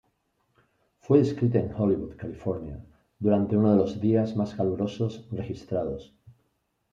[1.01, 2.83] Fue escrita en Hollywood, California,
[3.19, 6.11] durante uno de los días más calurosos registrados.